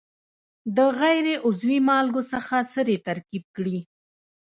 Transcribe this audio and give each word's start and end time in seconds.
د 0.75 0.77
غیر 0.99 1.25
عضوي 1.45 1.79
مالګو 1.87 2.21
څخه 2.33 2.55
سرې 2.73 2.97
ترکیب 3.07 3.43
کړي. 3.55 3.79